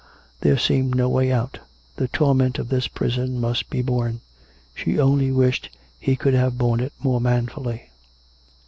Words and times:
There 0.39 0.57
seemed 0.57 0.95
no 0.95 1.07
way 1.09 1.31
out; 1.31 1.59
the 1.97 2.07
torment 2.07 2.57
of 2.57 2.69
this 2.69 2.87
prison 2.87 3.39
must 3.39 3.69
be 3.69 3.83
borne. 3.83 4.21
She 4.73 4.99
only 4.99 5.31
wished 5.31 5.69
he 5.99 6.15
could 6.15 6.33
have 6.33 6.57
borne 6.57 6.79
it 6.79 6.93
more 7.03 7.21
manfully. 7.21 7.91